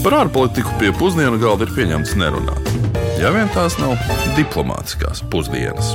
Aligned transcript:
Par 0.00 0.14
ārpolitiku 0.16 0.70
pie 0.80 0.94
pusdienu 0.96 1.36
galda 1.36 1.66
ir 1.66 1.74
pieņemts 1.76 2.14
nerunāt. 2.16 2.68
Ja 3.20 3.28
vien 3.34 3.50
tās 3.52 3.74
nav 3.76 3.98
diplomātiskās 4.32 5.20
pusdienas. 5.28 5.90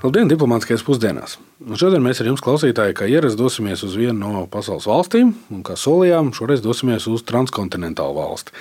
Labdien, 0.00 0.30
diplomātskajās 0.30 0.84
pusdienās! 0.86 1.34
Un 1.66 1.76
šodien 1.76 2.00
mēs 2.00 2.22
ar 2.22 2.30
jums, 2.30 2.40
klausītāji, 2.40 2.96
kā 2.96 3.10
ierasts, 3.12 3.36
dosimies 3.36 3.84
uz 3.84 3.98
vienu 4.00 4.16
no 4.32 4.46
pasaules 4.48 4.88
valstīm, 4.88 5.34
un 5.52 5.60
kā 5.68 5.76
solījām, 5.76 6.32
šoreiz 6.36 6.64
dosimies 6.64 7.04
uz 7.12 7.26
transkontinentālu 7.28 8.16
valsti. 8.16 8.56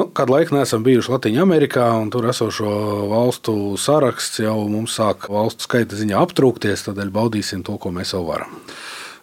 Nu, 0.00 0.08
kādu 0.16 0.38
laiku 0.38 0.56
neesam 0.56 0.86
bijuši 0.86 1.12
Latvijā, 1.12 1.44
Amerikā, 1.44 1.90
un 2.00 2.08
tur 2.14 2.30
esošo 2.32 2.72
valstu 3.12 3.58
saraksts 3.76 4.46
jau 4.46 4.62
mums 4.64 4.96
sāk 4.96 5.28
valstu 5.28 5.68
skaita 5.68 6.00
ziņā 6.00 6.24
aptrūkties, 6.24 6.88
tādēļ 6.88 7.12
baudīsim 7.20 7.68
to, 7.68 7.76
ko 7.82 7.92
mēs 7.92 8.16
jau 8.16 8.24
varam. 8.30 8.62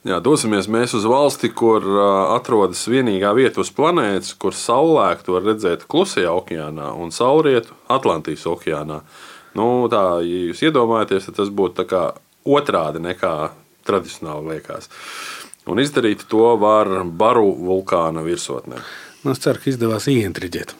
Jā, 0.04 0.18
dosimies 0.20 0.68
mēs 0.68 0.92
uz 0.98 1.06
valsti, 1.08 1.48
kur 1.56 1.86
atrodas 2.36 2.82
vienīgā 2.92 3.30
vieta 3.38 3.62
uz 3.64 3.70
planētas, 3.72 4.34
kur 4.36 4.52
saulēktu 4.52 5.38
var 5.38 5.46
redzēt 5.48 5.86
Klusajā 5.88 6.34
okeānā 6.42 6.90
un 7.00 7.14
saulrietu 7.16 7.78
Atlantijas 7.88 8.44
okeānā. 8.52 9.00
Nu, 9.56 9.68
tā, 9.88 10.04
ja 10.26 10.42
jūs 10.50 10.66
iedomājaties, 10.68 11.30
tad 11.30 11.40
tas 11.40 11.54
būtu 11.56 11.88
otrādi 12.44 13.00
nekā 13.00 13.34
tradicionāli 13.88 14.58
liekas. 14.58 14.92
Un 15.72 15.80
izdarīt 15.80 16.28
to 16.28 16.52
var 16.60 16.92
Baru 17.08 17.54
vulkāna 17.56 18.26
virsotnē. 18.28 18.84
Nu, 19.24 19.32
es 19.32 19.40
ceru, 19.40 19.64
ka 19.64 19.72
izdevās 19.72 20.10
ieintriģēt. 20.12 20.76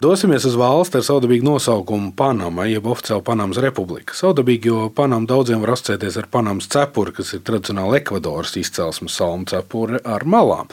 Dosimies 0.00 0.46
uz 0.48 0.54
valsti 0.56 0.96
ar 0.96 1.02
saudabīgu 1.04 1.44
nosaukumu 1.44 2.14
Panama, 2.16 2.64
jeb 2.64 2.86
oficiāli 2.88 3.20
Panamas 3.20 3.58
republika. 3.60 4.14
Saudabīgi, 4.16 4.70
jo 4.70 4.86
Panama 4.96 5.28
daudziem 5.28 5.60
var 5.60 5.74
asociēties 5.74 6.14
ar 6.16 6.28
Panamas 6.32 6.70
cepuri, 6.72 7.12
kas 7.18 7.34
ir 7.36 7.42
tradicionāli 7.44 7.98
Ekvadoras 7.98 8.54
izcelsmes 8.56 9.18
salmu 9.20 9.44
cepuri 9.50 10.00
ar 10.00 10.24
malām. 10.24 10.70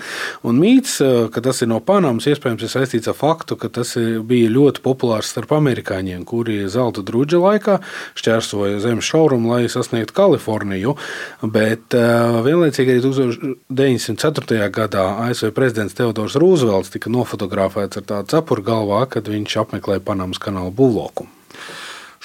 Un 0.48 0.62
mīts, 0.62 0.94
eh, 1.04 1.28
ka 1.28 1.44
tas 1.44 1.60
ir 1.62 1.68
no 1.68 1.82
Panamas, 1.84 2.24
iespējams, 2.24 2.64
ir 2.64 2.72
saistīts 2.72 3.10
ar 3.12 3.18
faktu, 3.20 3.58
ka 3.60 3.68
tas 3.68 3.98
bija 3.98 4.48
ļoti 4.48 4.80
populārs 4.80 5.34
starp 5.36 5.52
amerikāņiem, 5.60 6.24
kuri 6.24 6.64
zelta 6.72 7.04
drudža 7.04 7.44
laikā 7.44 7.82
šķērsoja 8.16 8.80
zemes 8.80 9.04
šaurumu, 9.04 9.52
lai 9.52 9.68
sasniegtu 9.68 10.16
Kaliforniju. 10.16 10.96
Bet 11.44 11.92
eh, 12.00 12.40
vienlaicīgi 12.48 12.96
arī 12.96 13.04
1904. 13.04 14.72
gadā 14.72 15.06
ASV 15.28 15.52
prezidents 15.52 16.00
Teodors 16.00 16.40
Rūzvelts 16.40 16.96
tika 16.96 17.12
nofotografēts 17.12 18.00
ar 18.00 18.08
tādu 18.08 18.32
cepuru 18.38 18.64
galvā 18.64 19.04
kad 19.18 19.34
viņš 19.34 19.58
apmeklēja 19.66 20.06
Panamas 20.06 20.40
kanāla 20.42 20.72
būvlokumu. 20.78 21.34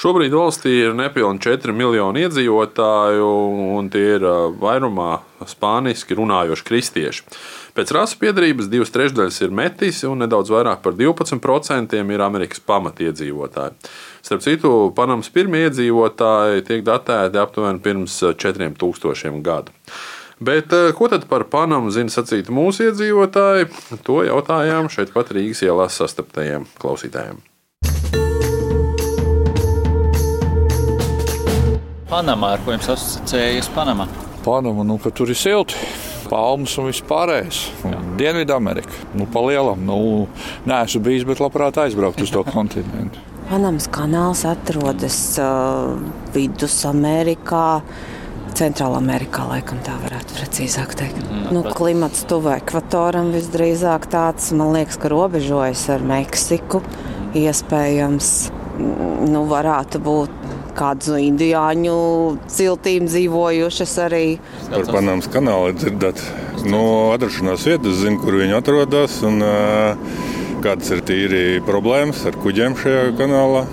Šobrīd 0.02 0.32
valstī 0.34 0.70
ir 0.86 0.94
nepilnīgi 0.96 1.44
4 1.44 1.74
miljoni 1.76 2.24
iedzīvotāju, 2.24 3.26
un 3.76 3.90
tie 3.92 4.16
ir 4.16 4.24
vairumā 4.58 5.18
spāniski 5.46 6.16
runājoši 6.18 6.64
kristieši. 6.66 7.26
Pēc 7.76 7.92
rasu 7.94 8.16
piedarības 8.20 8.70
divas 8.72 8.90
trešdaļas 8.92 9.38
ir 9.44 9.52
metisi, 9.54 10.08
un 10.08 10.24
nedaudz 10.24 10.50
vairāk 10.52 10.80
par 10.84 10.96
12% 10.96 12.00
ir 12.00 12.24
Amerikas 12.24 12.64
pamatiedzīvotāji. 12.66 13.92
Starp 14.24 14.42
citu, 14.44 14.72
Panamas 14.96 15.30
pirmie 15.32 15.66
iedzīvotāji 15.68 16.66
tiek 16.66 16.82
datēti 16.88 17.40
aptuveni 17.40 17.84
pirms 17.84 18.18
4000 18.42 19.44
gadu. 19.44 19.76
Bet 20.42 20.72
eh, 20.72 20.90
ko 20.98 21.06
tad 21.08 21.28
par 21.30 21.44
Panamu 21.46 21.92
zina 21.94 22.10
sacīt 22.10 22.48
mūsu 22.50 22.88
iedzīvotāji? 22.88 23.68
To 24.02 24.22
jautājām 24.26 24.88
šeit 24.90 25.12
pat 25.14 25.30
Rīgas 25.30 25.62
ielās 25.62 25.98
sastaptajiem 26.00 26.64
klausītājiem. 26.82 27.38
Panamā, 32.10 32.56
ar 32.56 32.64
ko 32.64 32.74
jums 32.74 32.90
asociējas 32.90 33.70
Panama? 33.72 34.08
Panama, 34.42 34.82
nu, 34.84 34.98
ka 34.98 35.12
tur 35.14 35.30
ir 35.30 35.38
silti. 35.38 35.78
Palmas 36.26 36.74
un 36.80 36.88
viss 36.88 37.04
pārējais. 37.06 37.60
Dienvidamerika. 38.18 38.98
Nu, 39.14 39.28
pa 39.30 39.44
lielam. 39.46 39.84
Nu, 39.86 39.98
Nē, 40.66 40.82
esmu 40.88 41.04
bijis, 41.06 41.26
bet 41.28 41.42
labprāt 41.44 41.78
aizbraukt 41.84 42.24
uz 42.24 42.34
to 42.34 42.42
kontinentu. 42.54 43.22
Panamas 43.46 43.86
kanāls 43.94 44.42
atrodas 44.48 45.20
uh, 45.38 45.94
Vidusamerikā. 46.34 47.68
Centrālā 48.56 48.98
Amerikā, 49.00 49.46
laikam 49.48 49.80
tā 49.84 49.94
varētu 50.02 50.36
precīzāk 50.36 50.94
teikt. 50.98 51.20
Mm, 51.24 51.46
nu, 51.56 51.62
klimats 51.76 52.26
tuvu 52.28 52.52
ekvatoram 52.56 53.32
visdrīzāk 53.34 54.08
tāds, 54.12 54.50
man 54.56 54.74
liekas, 54.76 54.98
ka 55.00 55.10
robežojas 55.12 55.86
ar 55.94 56.04
Meksiku. 56.06 56.82
Iespējams, 57.38 58.32
nu, 59.32 59.44
varētu 59.48 60.02
būt 60.04 60.42
kādas 60.76 61.10
no 61.12 61.18
indiāņu 61.20 61.96
ciltīm 62.52 63.08
dzīvojušas 63.08 63.94
arī. 64.06 64.24
Par 64.70 64.88
Panamas 64.90 65.28
kanālu 65.32 65.74
dzirdēt. 65.76 66.22
No 66.68 66.84
atrašanās 67.14 67.66
vietas 67.68 68.00
zinu, 68.02 68.20
kur 68.22 68.38
viņi 68.40 68.56
atrodas 68.58 69.18
un 69.26 69.42
kādas 70.62 70.92
ir 70.94 71.02
tīri 71.06 71.44
problēmas 71.66 72.22
ar 72.28 72.38
kuģiem 72.42 72.76
šajā 72.78 73.08
kanālā. 73.18 73.66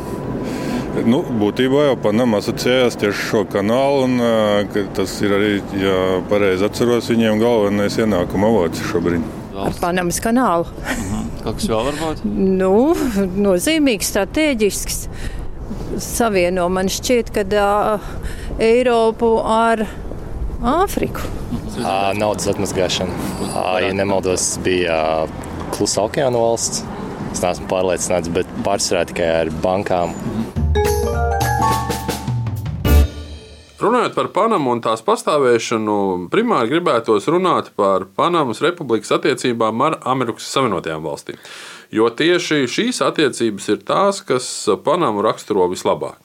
Nu, 1.05 1.21
būtībā 1.21 1.83
jau 1.85 1.97
Panama 2.01 2.39
asociējās 2.41 2.97
tieši 2.99 3.25
šo 3.29 3.43
kanālu, 3.49 4.07
un 4.07 4.87
tas 4.97 5.13
ir 5.23 5.35
arī, 5.37 5.51
ja 5.79 5.97
pareizi 6.29 6.65
atceros, 6.65 7.09
viņiem 7.11 7.39
galvenais 7.41 7.97
ienākuma 8.01 8.49
avots 8.49 8.81
šobrīd. 8.89 9.25
Ar 9.59 9.75
Panamas 9.79 10.19
kanālu. 10.23 10.69
Mhm. 10.87 11.27
Kaut 11.43 11.59
kas 11.59 11.69
vēl 11.71 11.85
var 11.89 11.99
būt? 11.99 12.23
Nu, 12.59 12.73
nozīmīgs, 13.39 14.11
strateģisks. 14.11 15.01
Savieno 16.03 16.67
man 16.71 16.89
šķiet, 16.91 17.31
ka 17.35 17.45
uh, 17.47 18.11
Eiropu 18.59 19.33
ar 19.43 19.85
Āfriku. 20.59 21.23
À, 21.79 22.11
naudas 22.17 22.49
atmazgāšana. 22.51 23.15
À, 23.53 23.79
ja 23.83 23.91
nemaldos, 23.95 24.57
bija 24.63 25.27
Klusa 25.75 26.07
okeāna 26.07 26.39
valsts. 26.39 26.83
Es 27.29 27.43
neesmu 27.43 27.69
pārliecināts, 27.69 28.31
bet 28.33 28.49
pārsvarā 28.65 29.05
tikai 29.11 29.29
ar 29.43 29.53
bankām. 29.63 30.15
Mhm. 30.17 30.58
Runājot 33.79 34.11
par 34.11 34.27
Panamu 34.35 34.73
un 34.75 34.81
tās 34.83 34.99
pastāvēšanu, 35.07 35.93
primāri 36.33 36.73
gribētos 36.73 37.29
runāt 37.31 37.69
par 37.79 38.03
Panamas 38.17 38.59
republikas 38.59 39.13
attiecībām 39.15 39.85
ar 39.85 39.95
Amerikas 40.03 40.49
Savienotajām 40.51 41.05
valstīm. 41.07 41.37
Jo 41.95 42.09
tieši 42.11 42.67
šīs 42.67 42.99
attiecības 43.05 43.69
ir 43.71 43.79
tās, 43.87 44.19
kas 44.27 44.49
Panamu 44.83 45.23
raksturo 45.23 45.69
vislabāk. 45.71 46.19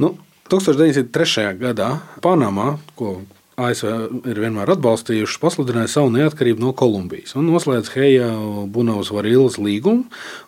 Nu, 0.00 0.14
1903. 0.48 1.52
gadā 1.60 1.90
Panamā, 2.24 2.78
ko 2.96 3.18
ASV 3.60 3.88
ir 4.30 4.38
vienmēr 4.40 4.70
atbalstījušas, 4.72 5.40
pasludināja 5.42 5.90
savu 5.92 6.08
neatkarību 6.14 6.62
no 6.62 6.70
Kolumbijas 6.76 7.34
un 7.36 7.50
noslēdz 7.50 7.90
Heja 7.92 8.28
Bunavas 8.72 9.10
Varilas 9.12 9.58
līgumu. 9.60 10.06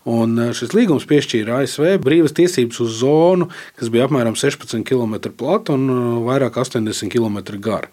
Eh, 0.09 0.53
šis 0.57 0.73
līgums 0.73 1.05
piešķīra 1.11 1.61
ASV 1.61 1.99
brīvas 2.05 2.33
tiesības 2.37 2.81
uz 2.81 2.97
zonu, 3.03 3.51
kas 3.77 3.93
bija 3.93 4.09
apmēram 4.09 4.39
16 4.41 4.87
km 4.89 5.19
plata 5.37 5.77
un 5.77 5.85
eh, 5.93 6.03
vairāk 6.25 6.57
80 6.63 7.13
km 7.13 7.43
gara. 7.61 7.93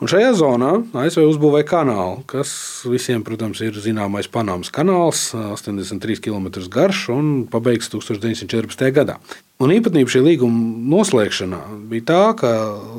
Un 0.00 0.08
šajā 0.12 0.32
zonā 0.40 0.72
ASV 1.04 1.26
uzbūvēja 1.34 1.68
kanālu, 1.68 2.22
kas 2.30 2.50
visiem, 2.88 3.24
protams, 3.26 3.60
ir 3.60 3.76
zināmais 3.76 4.30
Panamas 4.32 4.72
kanāls, 4.72 5.28
83 5.36 6.22
km 6.24 6.48
garš 6.72 7.10
un 7.12 7.34
pabeigts 7.52 7.92
1914. 7.92 8.88
gadā. 8.96 9.20
Un 9.56 9.72
īpatnība 9.72 10.12
šī 10.12 10.20
līguma 10.20 10.58
noslēgšanā 10.92 11.58
bija 11.88 12.04
tā, 12.10 12.22
ka 12.36 12.50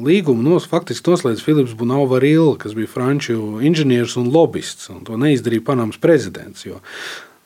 līgumu 0.02 0.42
nos, 0.42 0.66
faktiski 0.66 1.12
noslēdz 1.14 1.44
Filips 1.46 1.76
Bunauva 1.78 2.18
Rīla, 2.24 2.56
kas 2.58 2.74
bija 2.74 2.90
franču 2.90 3.60
inženieris 3.62 4.16
un 4.18 4.32
lobbyists. 4.34 4.90
Un 4.90 5.04
to 5.06 5.20
neizdarīja 5.22 5.68
Panamas 5.68 6.02
prezidents. 6.02 6.66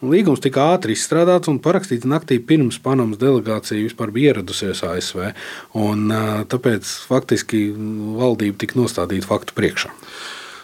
Līgums 0.01 0.39
tika 0.41 0.69
ātri 0.77 0.95
izstrādāts 0.95 1.51
un 1.51 1.59
parakstīts 1.61 2.07
naktī 2.07 2.39
pirms 2.39 2.79
Panamas 2.81 3.19
delegācija 3.19 3.83
vispār 3.83 4.15
bija 4.15 4.31
ieradusies 4.31 4.79
ASV. 4.87 5.33
Un, 5.77 6.07
tāpēc 6.49 6.95
faktiski 7.11 7.67
valdība 8.15 8.63
tika 8.63 8.79
nostādīta 8.79 9.27
faktu 9.27 9.59
priekšā. 9.59 9.91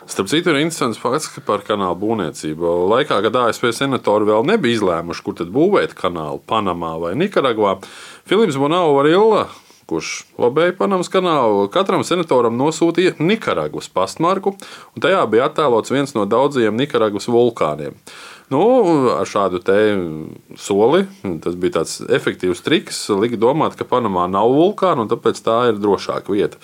Starp 0.08 0.30
citu, 0.32 0.54
ir 0.54 0.62
interesants 0.64 1.00
fakts 1.04 1.28
par 1.44 1.66
kanālu 1.68 1.98
būvniecību. 2.00 2.70
Laikā, 2.94 3.18
kad 3.26 3.36
ASV 3.42 3.74
senatori 3.76 4.30
vēl 4.30 4.46
nebija 4.48 4.78
izlēmuši, 4.78 5.24
kur 5.26 5.36
tad 5.36 5.52
būvēt 5.52 5.98
kanālu 6.00 6.40
Panamā 6.48 6.94
vai 7.02 7.12
Nikaragvā, 7.20 7.74
Filips 8.30 8.56
Bonau 8.56 8.94
Varilla, 8.96 9.50
kurš 9.92 10.22
lobēja 10.40 10.78
Panamas 10.80 11.12
kanālu, 11.12 11.68
katram 11.74 12.08
senatoram 12.08 12.56
nosūtīja 12.56 13.18
Nikaragvas 13.20 13.92
pastmarku, 13.92 14.56
un 14.96 15.04
tajā 15.04 15.20
bija 15.28 15.52
attēlots 15.52 15.92
viens 15.92 16.16
no 16.16 16.24
daudzajiem 16.24 16.80
Nikaragvas 16.80 17.28
vulkāniem. 17.28 18.00
Nu, 18.48 18.64
ar 19.12 19.28
šādu 19.28 19.60
soli 20.56 21.04
tas 21.44 21.56
bija 21.60 21.82
tāds 21.82 22.00
efektīvs 22.08 22.64
triks. 22.64 23.10
Lika 23.12 23.36
domāt, 23.36 23.76
ka 23.76 23.84
Panamā 23.84 24.24
nav 24.32 24.56
vulkāna, 24.56 25.04
un 25.04 25.12
tāpēc 25.12 25.44
tā 25.44 25.66
ir 25.74 25.82
drošāka 25.84 26.32
vieta. 26.32 26.64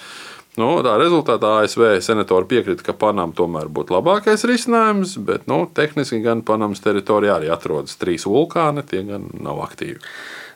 Nu, 0.53 0.67
tā 0.85 0.93
rezultātā 1.01 1.49
ASV 1.63 1.95
senatori 2.05 2.45
piekrita, 2.51 2.85
ka 2.85 2.93
Panama 2.93 3.33
tomēr 3.33 3.71
būtu 3.73 3.95
labākais 3.95 4.45
risinājums, 4.45 5.15
bet 5.25 5.47
nu, 5.49 5.63
tehniski 5.65 6.19
gan 6.21 6.43
Panamas 6.45 6.83
teritorijā 6.83 7.39
arī 7.39 7.49
atrodas 7.49 7.97
trīs 7.97 8.27
vulkāni, 8.29 8.85
tie 8.85 9.01
gan 9.07 9.25
nav 9.33 9.63
aktīvi. 9.65 9.97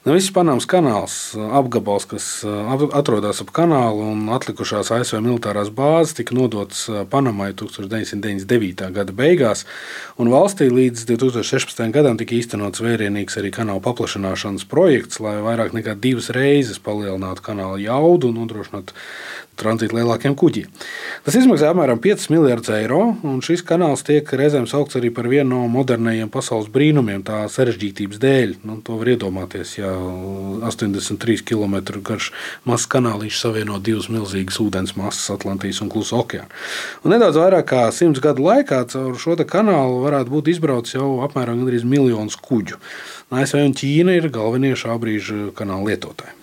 Nu, 0.07 0.13
viss 0.15 0.31
Panamas 0.31 0.63
kanāls, 0.71 1.13
apgabals, 1.35 2.05
kas 2.07 2.25
atrodas 2.95 3.41
ap 3.43 3.49
kanālu 3.51 4.05
un 4.13 4.21
atlikušās 4.31 4.87
ASV 4.95 5.17
militārās 5.19 5.67
bāzes, 5.75 6.13
tika 6.15 6.31
nodots 6.37 6.85
Panamai 7.11 7.49
1999. 7.59 8.87
gada 8.95 9.15
beigās. 9.17 9.65
Valstī 10.15 10.69
līdz 10.71 11.03
2016. 11.09 11.81
gadam 11.91 12.15
tika 12.21 12.37
īstenots 12.37 12.79
vērienīgs 12.85 13.35
arī 13.41 13.51
kanāla 13.57 13.83
paplašināšanas 13.83 14.63
projekts, 14.71 15.19
lai 15.19 15.41
vairāk 15.43 15.75
nekā 15.75 15.97
divas 15.99 16.31
reizes 16.31 16.79
palielinātu 16.79 17.43
kanāla 17.49 17.75
jaudu 17.83 18.31
un 18.31 18.39
nodrošinātu 18.45 18.95
tranzītu 19.57 19.97
lielākiem 19.97 20.35
kuģiem. 20.37 20.71
Tas 21.25 21.35
izmaksā 21.39 21.71
apmēram 21.73 21.99
5 22.01 22.29
miljardus 22.31 22.71
eiro, 22.77 23.01
un 23.27 23.41
šis 23.43 23.63
kanāls 23.67 24.05
tiek 24.07 24.29
reizēm 24.39 24.67
saukts 24.69 24.99
arī 24.99 25.11
par 25.13 25.29
vienu 25.31 25.49
no 25.55 25.71
modernajiem 25.73 26.29
pasaules 26.33 26.69
brīnumiem, 26.73 27.23
tā 27.27 27.43
sarežģītības 27.51 28.21
dēļ. 28.21 28.57
Nu, 28.67 28.79
to 28.85 28.99
var 29.01 29.13
iedomāties, 29.15 29.77
ja 29.79 29.96
83 30.67 31.43
km 31.47 31.77
garš 32.05 32.31
mazs 32.67 32.87
kanālīšs 32.91 33.41
savieno 33.45 33.79
divas 33.83 34.09
milzīgas 34.13 34.59
ūdens 34.63 34.95
masas 34.99 35.29
Atlantijas 35.33 35.81
un 35.85 35.91
Klusa 35.93 36.19
okeāna. 36.21 36.49
Un 37.03 37.15
nedaudz 37.15 37.39
vairāk 37.41 37.69
kā 37.73 37.83
simts 37.95 38.23
gadu 38.23 38.45
laikā 38.47 38.83
caur 38.93 39.19
šo 39.21 39.37
kanālu 39.47 40.01
varētu 40.05 40.33
būt 40.33 40.51
izbraucis 40.55 40.97
jau 40.97 41.19
apmēram 41.25 41.65
miljons 41.67 42.39
kuģu. 42.41 42.79
ASV 43.31 43.61
un 43.65 43.75
Ķīna 43.75 44.17
ir 44.17 44.29
galvenie 44.33 44.75
šā 44.79 44.95
brīža 45.01 45.51
kanāla 45.57 45.91
lietotāji. 45.91 46.35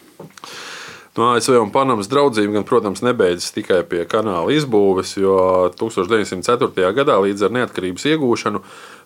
No 1.14 1.28
ASV 1.30 1.60
un 1.60 1.70
Panamas 1.70 2.08
draudzība, 2.10 2.56
gan, 2.56 2.64
protams, 2.66 2.98
nebeidzas 3.06 3.52
tikai 3.54 3.84
pie 3.86 4.02
kanāla 4.10 4.50
izbūves, 4.50 5.12
jo 5.14 5.36
1904. 5.78 6.90
gadā 6.96 7.20
līdz 7.22 7.46
ar 7.46 7.54
neatkarības 7.54 8.08
iegūšanu 8.10 8.62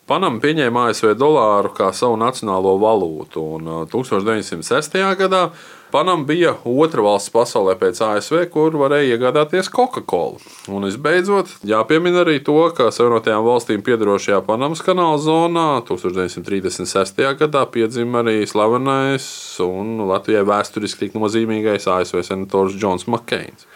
Panama 0.08 0.40
pieņēma 0.40 0.86
ASV 0.88 1.10
dolāru 1.20 1.68
kā 1.76 1.90
savu 1.92 2.16
nacionālo 2.16 2.78
valūtu, 2.80 3.42
un 3.58 3.66
1906. 3.92 4.94
gadā 5.20 5.50
Panama 5.92 6.24
bija 6.28 6.54
otra 6.68 7.04
valsts 7.04 7.32
pasaulē 7.32 7.74
pēc 7.80 8.00
ASV, 8.04 8.42
kur 8.52 8.76
varēja 8.80 9.16
iegādāties 9.16 9.68
Coca-Cola. 9.72 10.40
Un 10.72 10.84
visbeidzot, 10.84 11.54
jāpiemina 11.68 12.22
arī 12.24 12.38
to, 12.44 12.56
ka 12.76 12.90
Savienotajām 12.92 13.44
valstīm 13.44 13.84
piedarošajā 13.84 14.42
Panamas 14.48 14.84
kanāla 14.84 15.20
zonā 15.20 15.66
1936. 15.88 17.24
gadā 17.40 17.64
piedzima 17.72 18.20
arī 18.20 18.42
slavenais 18.48 19.28
un 19.64 20.06
Latvijai 20.08 20.44
vēsturiski 20.48 21.06
tik 21.06 21.20
nozīmīgais 21.20 21.88
ASV 21.88 22.20
senators 22.24 22.76
Džons 22.76 23.08
Makkeins. 23.08 23.68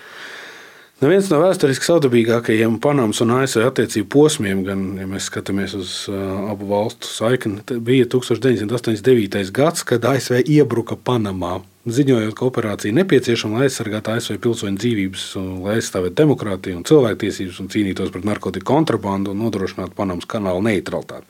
Nu, 1.03 1.09
viens 1.11 1.27
no 1.33 1.41
vēsturiski 1.43 1.83
savdabīgākajiem 1.83 2.77
Panamas 2.79 3.19
un 3.25 3.33
ASV 3.35 3.65
attiecību 3.67 4.07
posmiem, 4.13 4.61
gan, 4.63 4.85
ja 5.01 5.09
mēs 5.11 5.27
skatāmies 5.27 5.73
uz 5.75 5.97
uh, 6.07 6.45
abu 6.53 6.69
valstu 6.71 7.11
saikni, 7.11 7.59
bija 7.83 8.07
1989. 8.07 9.51
gads, 9.51 9.83
kad 9.83 10.07
ASV 10.07 10.45
iebruka 10.47 10.95
Panamā 10.95 11.57
ziņojot, 11.87 12.35
ka 12.39 12.47
operācija 12.47 12.95
nepieciešama, 12.95 13.59
lai 13.59 13.67
aizsargātu 13.67 14.13
ASV 14.15 14.37
pilsoņu 14.45 14.79
dzīvības, 14.79 15.23
lai 15.65 15.73
aizstāvētu 15.81 16.15
demokrātiju 16.21 16.79
un 16.79 16.85
cilvēktiesības 16.87 17.59
un 17.59 17.71
cīnītos 17.73 18.13
pret 18.15 18.27
narkotiku 18.29 18.69
kontrabandu 18.71 19.33
un 19.35 19.43
nodrošinātu 19.43 19.97
Panamas 19.99 20.29
kanāla 20.31 20.63
neutralitāti. 20.63 21.27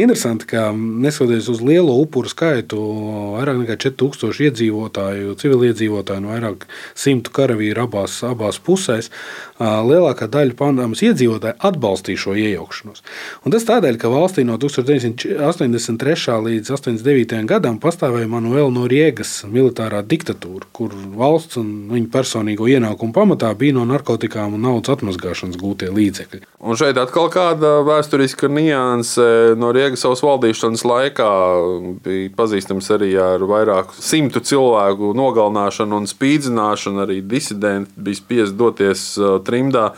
Interesanti, 0.00 0.48
ka 0.48 0.70
neskatoties 0.72 1.50
uz 1.52 1.60
lielo 1.60 1.98
upuru 2.00 2.32
skaitu, 2.32 2.80
vairāk 3.34 3.60
nekā 3.60 3.76
4000 3.84 4.40
iedzīvotāju, 4.48 5.36
civiliedzīvotāju 5.42 6.24
un 6.24 6.30
vairāk 6.32 6.64
simtu 6.96 7.34
karavīru 7.36 7.84
abās, 7.84 8.16
abās 8.24 8.56
pusēs, 8.64 9.10
lielākā 9.60 10.30
daļa 10.32 10.56
Panamas 10.56 11.04
iedzīvotāju 11.04 11.60
atbalstīja 11.60 12.24
šo 12.24 12.38
iejaukšanos. 12.40 13.04
Un 13.44 13.52
tas 13.52 13.68
tādēļ, 13.68 14.00
ka 14.00 14.08
valstī 14.08 14.46
no 14.48 14.56
1983. 14.56 16.40
līdz 16.48 16.72
89. 16.72 17.44
gadam 17.52 17.76
pastāvēja 17.82 18.32
Manuela 18.32 18.72
Noriegas 18.72 19.42
militāra 19.44 19.89
militārā 19.90 20.06
diktatūra, 20.06 20.68
kur 20.72 20.92
valsts 21.16 21.58
un 21.58 21.90
viņa 21.90 22.10
personīgo 22.12 22.68
ienākumu 22.68 23.12
pamatā 23.12 23.52
bija 23.58 23.74
no 23.74 23.84
narkotikām 23.84 24.54
un 24.54 24.62
naudas 24.62 24.96
atmazgāšanas 24.96 25.58
gūtie 25.58 25.90
līdzekļi. 25.90 26.42
Un 26.60 26.76
šeit 26.76 26.98
atkal 26.98 27.30
kāda 27.30 27.82
vēsturiska 27.84 28.48
nianse 28.48 29.56
no 29.56 29.72
Riegas 29.72 30.02
savas 30.04 30.22
valdīšanas 30.22 30.84
laikā 30.84 31.30
bija 32.04 32.30
pazīstams 32.36 32.90
arī 32.94 33.14
ar 33.18 33.40
vairāku 33.42 33.94
simtu 33.98 34.40
cilvēku 34.40 35.14
nogalināšanu 35.16 36.02
un 36.02 36.10
spīdzināšanu. 36.10 37.04
Arī 37.04 37.20
disidenti 37.24 37.92
bija 37.96 38.18
spiest 38.18 38.58
doties 38.58 39.14
uh, 39.18 39.38
trimdā. 39.44 39.90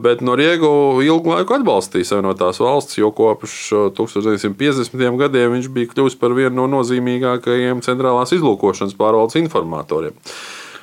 Bet 0.00 0.22
Noriegu 0.24 0.70
ilgu 1.04 1.34
laiku 1.34 1.56
atbalstīja 1.58 2.12
Savienotās 2.12 2.60
valsts, 2.62 2.96
jo 2.96 3.10
kopš 3.16 3.56
1950. 3.98 4.96
Uh, 4.96 5.18
gadiem 5.20 5.56
viņš 5.56 5.68
bija 5.74 5.90
kļuvis 5.92 6.16
par 6.20 6.32
vienu 6.36 6.54
no 6.62 6.68
nozīmīgākajiem 6.78 7.82
centrālās 7.84 8.32
izlūkošanas 8.36 8.96
pārvaldes 8.96 9.36
informatoriem. 9.42 10.16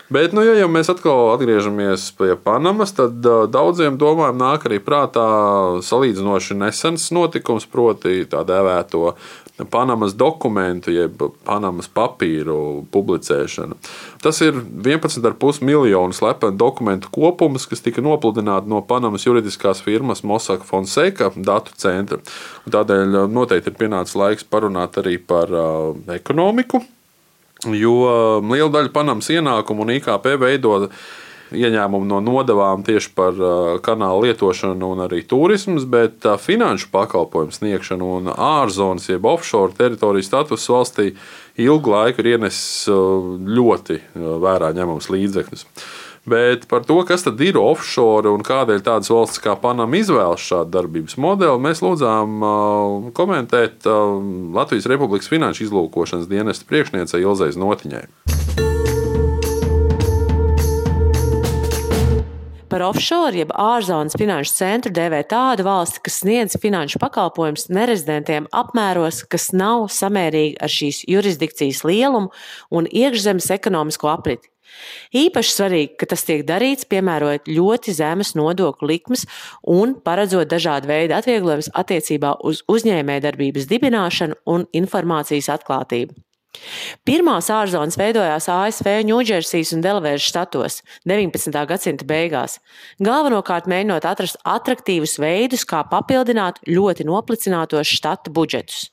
Bet, 0.07 0.31
nu, 0.31 0.39
ja 0.45 0.53
jau 0.55 0.69
mēs 0.71 0.87
atkal 0.87 1.33
atgriežamies 1.33 2.05
pie 2.15 2.37
Panamas, 2.39 2.93
tad 2.95 3.19
daudziem 3.51 3.97
domājam 3.99 4.37
nāk 4.39 4.69
arī 4.69 4.79
prātā 4.79 5.25
salīdzinoši 5.83 6.55
nesens 6.61 7.09
notikums, 7.11 7.67
proti, 7.67 8.21
tā 8.31 8.45
dēvēto 8.47 9.11
Panamas 9.65 10.13
dokumentu, 10.15 10.93
jeb 10.95 11.19
Panamas 11.43 11.89
papīru 11.91 12.85
publicēšana. 12.93 13.75
Tas 14.23 14.39
ir 14.45 14.61
11,5 14.61 15.63
miljonu 15.65 16.15
slepenu 16.15 16.55
dokumentu 16.55 17.11
kopums, 17.11 17.65
kas 17.67 17.83
tika 17.83 18.03
nopludināti 18.05 18.71
no 18.71 18.79
Panamas 18.85 19.27
juridiskās 19.27 19.81
firmas 19.83 20.23
Mossack 20.23 20.63
Fonseca 20.63 21.33
datu 21.35 21.75
centra. 21.75 22.21
Tādēļ 22.69 23.25
noteikti 23.33 23.73
ir 23.73 23.81
pienācis 23.81 24.15
laiks 24.15 24.47
parunāt 24.47 25.01
arī 25.01 25.17
par 25.17 25.51
uh, 25.51 25.97
ekonomiku, 26.15 26.85
jo 27.65 27.93
uh, 28.05 28.51
liela 28.51 28.69
daļa 28.73 28.93
Panamas 28.93 29.31
ienākumu 29.33 29.85
un 29.85 29.95
IKP 29.97 30.35
veido 30.41 30.75
ieņēmumu 31.55 32.05
no 32.09 32.19
nodevām 32.21 32.83
tieši 32.85 33.13
par 33.15 33.37
uh, 33.39 33.77
kanāla 33.83 34.27
lietošanu 34.27 34.91
un 34.93 35.05
arī 35.05 35.23
turismas, 35.27 35.87
bet 35.89 36.27
uh, 36.27 36.35
finanšu 36.41 36.91
pakalpojumu 36.91 37.55
sniegšanu 37.55 38.09
un 38.19 38.31
ārzonas, 38.33 39.07
jeb 39.09 39.25
offshore 39.25 39.75
teritoriju 39.77 40.27
status 40.27 40.67
valstī 40.69 41.13
ilgu 41.57 41.95
laiku 41.95 42.21
ir 42.21 42.33
ienesis 42.35 42.89
uh, 42.91 43.31
ļoti 43.39 44.01
vērā 44.15 44.73
ņemams 44.77 45.09
līdzekļus. 45.13 45.65
Bet 46.27 46.67
par 46.67 46.83
to, 46.83 46.99
kas 47.07 47.23
tad 47.23 47.39
ir 47.39 47.55
offshore 47.61 48.27
un 48.35 48.43
kādēļ 48.43 48.83
tādas 48.83 49.11
valstis 49.13 49.39
kā 49.43 49.55
Panama 49.59 49.95
izvēlas 49.95 50.43
šādu 50.43 50.73
darbības 50.75 51.15
modeli, 51.23 51.63
mēs 51.63 51.79
lūdzām 51.85 52.43
komentēt 53.15 53.87
Latvijas 53.87 54.91
Republikas 54.91 55.31
Finanšu 55.31 55.69
izlūkošanas 55.69 56.27
dienesta 56.27 56.67
priekšniecei 56.67 57.23
Ilzai 57.23 57.53
Notiņai. 57.55 58.66
Par 62.77 62.91
offshore, 62.91 63.33
jeb 63.33 63.49
ārzonas 63.57 64.13
finanšu 64.21 64.51
centru 64.53 64.91
dēvē 64.93 65.23
tādu 65.25 65.63
valsti, 65.65 65.97
kas 66.05 66.19
sniedz 66.21 66.59
finanšu 66.61 66.99
pakalpojumus 67.01 67.71
nerezidentiem 67.73 68.45
apmēros, 68.53 69.23
kas 69.31 69.47
nav 69.49 69.87
samērīgi 69.95 70.59
ar 70.61 70.69
šīs 70.69 70.99
jurisdikcijas 71.09 71.79
lielumu 71.89 72.29
un 72.69 72.85
iekšzemes 72.85 73.49
ekonomisko 73.55 74.11
apriti. 74.11 74.51
Īpaši 75.23 75.55
svarīgi, 75.55 75.95
ka 75.97 76.11
tas 76.13 76.27
tiek 76.27 76.45
darīts, 76.45 76.85
piemērojot 76.85 77.49
ļoti 77.49 77.97
zemes 77.97 78.35
nodokļu 78.37 78.91
likmes 78.93 79.25
un 79.65 79.97
paredzot 80.05 80.53
dažādu 80.53 80.93
veidu 80.93 81.17
atvieglojumus 81.17 81.73
attiecībā 81.81 82.35
uz 82.45 82.61
uzņēmējdarbības 82.69 83.65
dibināšanu 83.73 84.37
un 84.53 84.69
informācijas 84.83 85.49
atklātību. 85.57 86.13
Pirmās 87.07 87.51
ārzonas 87.53 87.97
veidojās 87.99 88.49
ASV, 88.51 88.89
Ņūdžersijas 89.07 89.75
un 89.77 89.85
Delavēras 89.85 90.25
štatos 90.27 90.81
19. 91.09 91.53
gadsimta 91.69 92.07
beigās, 92.07 92.59
galvenokārt 93.03 93.69
mēģinot 93.71 94.07
atrast 94.09 94.41
attraktīvus 94.47 95.17
veidus, 95.21 95.65
kā 95.67 95.83
papildināt 95.91 96.61
ļoti 96.67 97.07
noplicinātos 97.07 97.95
štata 97.97 98.33
budžetus. 98.33 98.89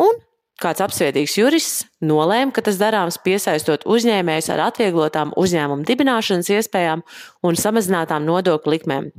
Un 0.00 0.22
Kāds 0.56 0.80
apsvietīgs 0.80 1.34
jurists 1.36 1.82
nolēma, 2.06 2.52
ka 2.54 2.64
tas 2.66 2.78
darāms 2.80 3.18
piesaistot 3.24 3.86
uzņēmējus 3.88 4.50
ar 4.54 4.66
atvieglotām 4.68 5.34
uzņēmumu 5.38 5.86
dibināšanas 5.88 6.50
iespējām 6.56 7.04
un 7.46 7.58
samazinātām 7.60 8.26
nodokļu 8.28 8.74
likmēm. 8.76 9.10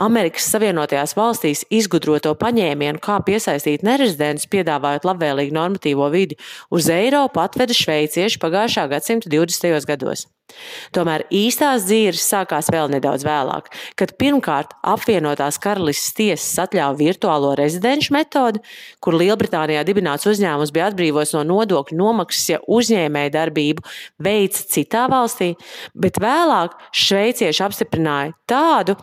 Amerikas 0.00 0.46
Savienotajās 0.50 1.14
valstīs 1.18 1.64
izgudroto 1.74 2.34
paņēmienu, 2.40 3.02
kā 3.02 3.20
piesaistīt 3.26 3.84
nerezidentus, 3.86 4.48
piedāvājot 4.50 5.06
labvēlīgu 5.06 5.54
normatīvo 5.54 6.08
vidi, 6.14 6.38
uz 6.74 6.90
Eiropu 6.90 7.42
atveda 7.44 7.76
šveicieši 7.76 8.40
pagājušā 8.42 8.88
gadsimta 8.94 9.30
20. 9.30 9.90
gados. 9.90 10.26
Tomēr 10.94 11.24
īstās 11.34 11.86
dzīves 11.88 12.22
sākās 12.28 12.68
vēl 12.72 12.90
nedaudz 12.92 13.24
vēlāk, 13.26 13.70
kad 13.98 14.12
pirmkārt 14.20 14.74
apvienotās 14.86 15.58
karalistes 15.62 16.12
tiesas 16.18 16.60
atļāva 16.66 16.98
virtuālo 16.98 17.54
rezidenšu 17.58 18.14
metodi, 18.14 18.60
kur 19.02 19.16
Lielbritānijā 19.18 19.82
dibināts 19.88 20.28
uzņēmums 20.30 20.74
bija 20.74 20.90
atbrīvots 20.90 21.34
no 21.38 21.46
nodokļu 21.48 21.98
nomaksas, 22.04 22.46
ja 22.52 22.62
uzņēmēja 22.68 23.34
darbību 23.40 23.84
veica 24.22 24.64
citā 24.76 25.08
valstī, 25.10 25.54
bet 25.96 26.20
vēlāk 26.22 26.76
šveicieši 26.92 27.64
apstiprināja 27.64 28.34
tādu, 28.50 28.98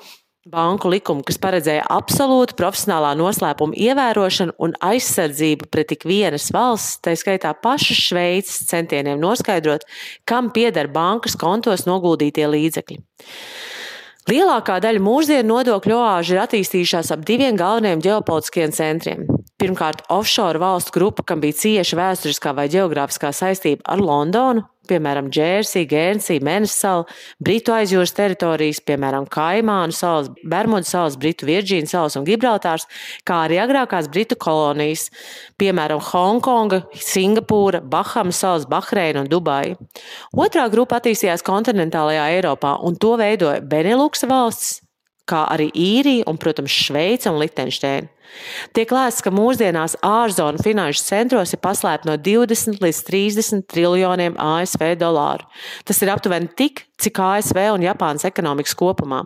banku 0.50 0.90
likumu, 0.90 1.22
kas 1.22 1.38
paredzēja 1.42 1.84
absolūtu 1.94 2.56
profesionālā 2.58 3.12
noslēpuma 3.20 3.78
ievērošanu 3.78 4.56
un 4.66 4.74
aizsardzību 4.82 5.70
pret 5.70 5.94
ik 5.94 6.06
vienas 6.10 6.50
valsts, 6.54 6.98
tā 7.06 7.14
skaitā 7.20 7.54
pašas 7.62 8.00
Šveices 8.08 8.66
centieniem 8.72 9.22
noskaidrot, 9.22 9.86
kam 10.26 10.50
pieder 10.54 10.90
bankas 10.90 11.38
kontos 11.38 11.86
noguldītie 11.86 12.48
līdzekļi. 12.50 12.98
Lielākā 14.32 14.80
daļa 14.82 15.02
mūsdienu 15.02 15.50
nodokļu 15.50 15.98
oāžu 15.98 16.36
ir 16.36 16.44
attīstījušās 16.44 17.14
ap 17.14 17.24
diviem 17.26 17.58
galvenajiem 17.58 18.02
ģeopolitiskiem 18.06 18.74
centriem. 18.74 19.26
Pirmkārt, 19.62 20.00
offshore 20.10 20.58
valstu 20.58 20.96
grupa, 20.96 21.22
kam 21.22 21.42
bija 21.44 21.54
cieša 21.60 21.98
vēsturiskā 22.00 22.50
vai 22.58 22.64
geogrāfiskā 22.74 23.30
saistība 23.30 23.86
ar 23.94 24.00
Londonu, 24.02 24.64
piemēram, 24.90 25.28
Džērsija, 25.30 25.86
Gērnsija, 25.92 26.42
Mēnesala, 26.42 27.04
Britu 27.38 27.76
aizjūras 27.76 28.16
teritorijas, 28.18 28.80
piemēram, 28.88 29.28
Kaimānu 29.30 29.94
salas, 29.94 30.32
Bermudu 30.42 30.90
salas, 30.90 31.18
Britu 31.22 31.46
Virģīnu 31.46 31.92
salas 31.92 32.18
un 32.18 32.26
Gibraltārs, 32.26 32.88
kā 33.28 33.44
arī 33.46 33.60
agrākās 33.62 34.10
Britu 34.10 34.40
kolonijas, 34.42 35.12
piemēram, 35.62 36.02
Hongkonga, 36.10 36.82
Singapūra, 36.98 37.84
Bahamas 37.86 38.42
salas, 38.42 38.66
Bahreina 38.72 39.22
un 39.22 39.30
Dubaja. 39.30 39.78
Otrā 40.34 40.66
grupa 40.74 40.98
attīstījās 40.98 41.46
kontinentālajā 41.46 42.32
Eiropā, 42.40 42.80
un 42.82 42.98
to 42.98 43.14
veidoja 43.22 43.62
Beneluksa 43.62 44.32
valsts, 44.32 44.80
kā 45.30 45.46
arī 45.54 45.70
Īrija 45.78 46.26
un, 46.28 46.42
protams, 46.42 46.74
Šveice 46.74 47.30
un 47.30 47.38
Liechtensteina. 47.44 48.10
Tiek 48.76 48.92
lēsts, 48.94 49.24
ka 49.26 49.34
mūsdienās 49.34 49.98
ārzonu 50.06 50.62
finanšu 50.64 51.04
centros 51.08 51.54
ir 51.56 51.62
paslēpti 51.64 52.10
no 52.10 52.16
20 52.18 52.82
līdz 52.84 53.04
30 53.10 53.68
triljoniem 53.72 54.40
ASV 54.40 54.94
dolāru. 55.02 55.48
Tas 55.88 56.02
ir 56.02 56.14
aptuveni 56.14 56.52
tik, 56.58 56.86
cik 57.02 57.22
ASV 57.28 57.62
un 57.76 57.86
Japānas 57.86 58.28
ekonomikas 58.30 58.78
kopumā. 58.78 59.26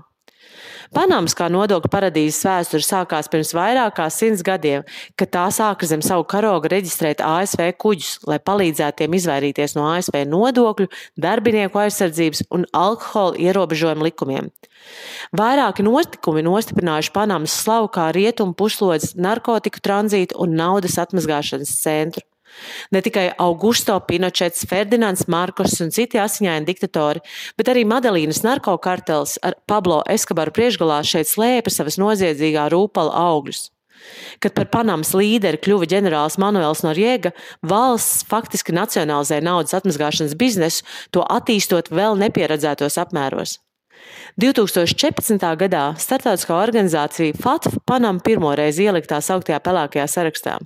Panamas 0.94 1.34
kā 1.38 1.48
nodokļu 1.50 1.90
paradīzes 1.92 2.44
vēsture 2.46 2.86
sākās 2.86 3.30
pirms 3.32 3.54
vairāk 3.56 3.96
kā 3.98 4.10
simts 4.14 4.44
gadiem, 4.46 4.86
kad 5.18 5.32
tā 5.34 5.46
sāka 5.54 5.88
zem 5.90 6.04
savu 6.06 6.28
karoga 6.30 6.70
reģistrēt 6.76 7.24
ASV 7.26 7.72
kuģus, 7.82 8.12
lai 8.30 8.38
palīdzētu 8.44 9.02
tiem 9.02 9.18
izvairīties 9.18 9.78
no 9.78 9.88
ASV 9.94 10.22
nodokļu, 10.30 10.90
darbinieku 11.22 11.82
aizsardzības 11.86 12.46
un 12.54 12.68
alkohola 12.76 13.40
ierobežojumu 13.48 14.10
likumiem. 14.10 14.52
Vairāki 15.36 15.86
notikumi 15.86 16.46
nostiprinājuši 16.46 17.14
Panamas 17.16 17.56
slavu 17.64 17.90
kā 17.96 18.12
rietumu 18.16 18.54
puslodes 18.58 19.16
narkotiku 19.18 19.82
tranzītu 19.82 20.38
un 20.42 20.54
naudas 20.60 21.00
atmazgāšanas 21.02 21.74
centru. 21.82 22.28
Ne 22.96 23.02
tikai 23.06 23.28
Augusto 23.42 23.98
Pinochets, 24.08 24.66
Ferdinands 24.70 25.28
Markos 25.32 25.78
un 25.84 25.94
citi 25.96 26.20
asiņaini 26.22 26.68
diktatori, 26.68 27.24
bet 27.60 27.72
arī 27.72 27.86
Madelīnas 27.90 28.44
narkokartels 28.46 29.38
ar 29.46 29.58
Pablo 29.70 30.02
Eskabaru 30.12 30.54
priekšgalā 30.56 31.02
šeit 31.08 31.32
slēpa 31.32 31.74
savas 31.74 32.00
noziedzīgā 32.02 32.70
rūpala 32.74 33.14
augļus. 33.26 33.70
Kad 34.44 34.54
par 34.58 34.70
Panamas 34.74 35.14
līderi 35.18 35.60
kļuva 35.64 35.88
ģenerālis 35.90 36.38
Manuels 36.42 36.84
Noriega, 36.86 37.32
valsts 37.66 38.26
faktiski 38.30 38.76
nacionalizēja 38.76 39.46
naudas 39.46 39.76
atmazgāšanas 39.78 40.36
biznesu, 40.40 40.86
to 41.16 41.24
attīstot 41.24 41.90
vēl 41.94 42.20
nepieredzētos 42.22 43.00
apmēros. 43.02 43.60
2014. 44.42 45.40
gadā 45.60 45.84
starptautiskā 46.02 46.58
organizācija 46.60 47.36
FATF 47.40 47.78
Panama 47.88 48.20
pirmoreiz 48.24 48.80
ielika 48.84 49.14
tā 49.14 49.20
sauktajā 49.24 49.62
pelēkajā 49.64 50.08
sarakstā. 50.12 50.58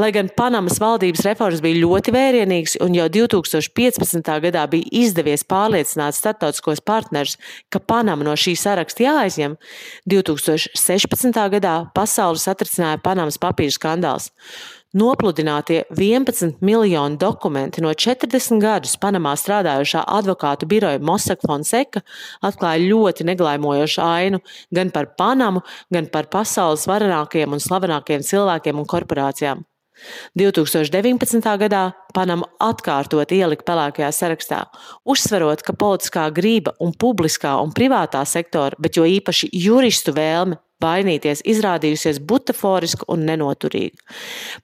Lai 0.00 0.10
gan 0.16 0.30
Panamas 0.32 0.80
valdības 0.82 1.24
reformas 1.26 1.62
bija 1.64 1.82
ļoti 1.82 2.14
vērienīgas 2.16 2.78
un 2.84 2.96
jau 2.96 3.08
2015. 3.12 4.32
gadā 4.46 4.64
bija 4.72 4.88
izdevies 5.04 5.44
pārliecināt 5.44 6.16
starptautiskos 6.16 6.80
partnerus, 6.80 7.36
ka 7.68 7.82
Panama 7.82 8.24
no 8.26 8.36
šī 8.38 8.56
saraksta 8.58 9.06
jāaizņem, 9.06 9.58
2016. 10.08 11.42
gadā 11.58 11.76
pasauli 11.96 12.40
satricināja 12.40 13.02
Panamas 13.04 13.40
papīru 13.42 13.76
skandāls. 13.76 14.32
Nopludinātie 14.94 15.80
11 15.90 16.60
miljoni 16.60 17.18
dokumenti 17.18 17.82
no 17.82 17.90
40 17.90 18.60
gadus 18.62 18.94
Panamā 19.02 19.32
strādājošā 19.34 20.04
advokātu 20.06 20.68
biroja 20.70 21.00
Mossack 21.02 21.42
Fonseca 21.42 22.04
atklāja 22.46 22.86
ļoti 22.86 23.26
neglaimojošu 23.26 24.02
ainu 24.04 24.38
gan 24.70 24.92
par 24.94 25.10
Panamu, 25.18 25.64
gan 25.90 26.06
par 26.06 26.30
pasaules 26.30 26.86
varenākajiem 26.86 27.56
un 27.56 27.64
slavenākajiem 27.64 28.22
cilvēkiem 28.30 28.78
un 28.78 28.86
korporācijām. 28.86 29.64
2019. 30.38 31.42
gadā 31.58 31.82
Panama 32.14 32.46
atkārtot 32.62 33.32
ielika 33.32 33.66
pelēkajā 33.66 34.12
sarakstā, 34.12 34.60
uzsverot, 35.08 35.64
ka 35.66 35.74
politiskā 35.74 36.28
grība 36.36 36.76
un 36.80 36.94
publiskā 36.94 37.56
un 37.58 37.74
privātā 37.74 38.22
sektora, 38.28 38.76
bet 38.78 39.00
jo 39.00 39.08
īpaši 39.08 39.50
juristu 39.52 40.14
vēlme 40.16 40.60
vainīties 40.82 41.42
izrādījusies 41.48 42.20
butaforiska 42.28 43.08
un 43.12 43.24
nenoturīga. 43.28 43.96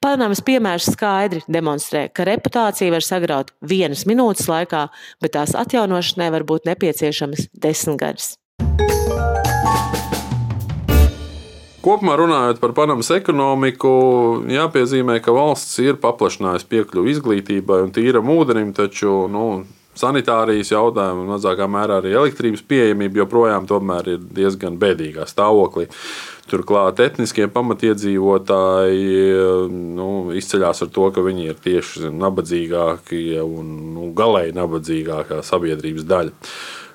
Panamas 0.02 0.42
piemērs 0.44 0.90
skaidri 0.92 1.42
demonstrē, 1.48 2.08
ka 2.12 2.26
reputācija 2.28 2.92
var 2.92 3.06
sagraut 3.06 3.52
vienas 3.60 4.04
minūtes 4.08 4.48
laikā, 4.50 4.86
bet 5.22 5.36
tās 5.38 5.56
atjaunošanai 5.58 6.30
var 6.34 6.46
būt 6.48 6.68
nepieciešamas 6.68 7.48
desmitgadus. 7.52 8.36
Kopumā 11.82 12.14
runājot 12.14 12.60
par 12.62 12.76
Panamas 12.76 13.08
ekonomiku, 13.10 13.90
jāpiezīmē, 14.46 15.16
ka 15.18 15.32
valsts 15.34 15.80
ir 15.82 15.96
paplašinājusi 15.98 16.68
piekļuvi 16.70 17.10
izglītībai 17.16 17.80
un 17.82 17.90
tīram 17.96 18.30
ūdenim, 18.30 18.70
taču 18.76 19.24
nu, 19.32 19.46
sanitārijas 19.98 20.72
jautājumi 20.72 21.24
un 21.24 21.32
mazākā 21.34 21.66
mērā 21.70 22.00
arī 22.00 22.14
elektrības 22.16 22.64
pieejamība 22.68 23.22
joprojām 23.22 23.68
ir 23.68 24.18
diezgan 24.32 24.78
bēdīgā 24.80 25.26
stāvoklī. 25.28 25.88
Turklāt 26.50 27.00
etniskie 27.00 27.46
pamatiedzīvotāji 27.48 29.70
nu, 29.70 30.08
izceļas 30.36 30.82
ar 30.84 30.90
to, 30.92 31.08
ka 31.14 31.24
viņi 31.24 31.48
ir 31.48 31.60
tieši 31.64 32.10
nabadzīgākie 32.10 33.40
un 33.40 33.70
nu, 33.94 34.10
galēji 34.16 34.56
nabadzīgākā 34.58 35.40
sabiedrības 35.46 36.08
daļa. 36.08 36.32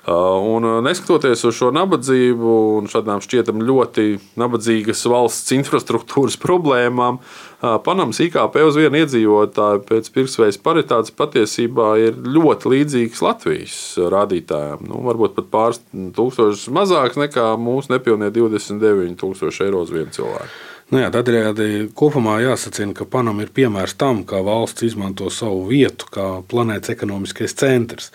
Uh, 0.08 0.54
un 0.56 0.64
uh, 0.64 0.78
neskatoties 0.80 1.42
uz 1.44 1.56
šo 1.58 1.68
nabadzību 1.74 2.52
un 2.78 2.86
šādām 2.88 3.20
šķietam 3.20 3.60
ļoti 3.60 4.14
nabadzīgas 4.40 5.02
valsts 5.10 5.52
infrastruktūras 5.52 6.38
problēmām, 6.46 7.18
uh, 7.18 7.74
Panamas 7.84 8.22
IKP 8.24 8.56
uz 8.64 8.78
vienu 8.80 9.02
iedzīvotāju 9.02 9.82
pēc 9.90 10.08
pirksveids 10.14 10.60
paritātes 10.64 11.12
patiesībā 11.18 11.90
ir 12.06 12.16
ļoti 12.24 12.72
līdzīgs 12.72 13.20
Latvijas 13.26 13.76
rādītājiem. 14.14 14.88
Nu, 14.88 15.02
varbūt 15.10 15.36
pat 15.36 15.52
pāris 15.52 15.82
tūkstošus 15.92 16.70
mazāks 16.72 17.20
nekā 17.20 17.50
mūsu 17.60 17.92
nepilnie 17.92 18.32
29 18.32 19.18
tūkstoši 19.20 19.66
eiro 19.68 19.84
uz 19.84 19.92
vienu 19.92 20.14
cilvēku. 20.14 20.48
Nu 20.88 21.02
jā, 21.02 21.10
tādējādi 21.12 21.90
kopumā 21.92 22.38
jāsacina, 22.40 22.94
ka 22.96 23.04
Panama 23.04 23.44
ir 23.44 23.50
piemērs 23.52 23.92
tam, 24.00 24.22
kā 24.24 24.38
valsts 24.40 24.86
izmanto 24.86 25.28
savu 25.28 25.66
vietu 25.68 26.06
kā 26.08 26.28
planētas 26.48 26.94
ekonomiskais 26.94 27.52
centrs. 27.60 28.08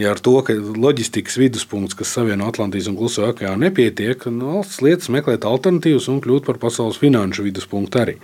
Ja 0.00 0.14
ar 0.14 0.20
to, 0.24 0.32
ka 0.44 0.56
loģistikas 0.56 1.36
viduspunkts, 1.36 1.96
kas 1.96 2.14
savieno 2.16 2.48
Atlantijas 2.48 2.88
un 2.88 2.96
Kluso 2.96 3.26
okeānu, 3.28 3.66
nepietiek, 3.66 4.24
nu, 4.32 4.54
valsts 4.54 4.80
lietas 4.84 5.12
meklēt 5.12 5.44
alternatīvas 5.44 6.08
un 6.12 6.22
kļūt 6.24 6.48
par 6.48 6.60
pasaules 6.62 6.96
finanšu 7.02 7.44
viduspunktu 7.50 8.00
arī. 8.00 8.16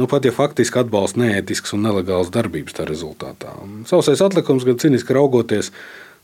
Nu, 0.00 0.08
pat 0.08 0.24
ja 0.24 0.32
faktiski 0.32 0.80
atbalsta 0.80 1.20
neētisks 1.20 1.76
un 1.76 1.84
nelegāls 1.84 2.32
darbības 2.32 2.80
tā 2.80 2.88
rezultātā. 2.88 3.52
Sausais 3.92 4.24
atlikums, 4.24 4.64
gan 4.64 4.80
ciniski 4.80 5.16
raugoties, 5.16 5.68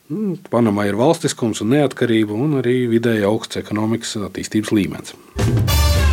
nu, 0.08 0.38
Panamā 0.48 0.88
ir 0.88 0.96
valstiskums 0.96 1.60
un 1.60 1.76
neatkarība 1.76 2.32
un 2.32 2.62
arī 2.64 2.86
vidēji 2.96 3.28
augsts 3.28 3.60
ekonomikas 3.60 4.16
attīstības 4.24 4.72
līmenis. 4.72 5.16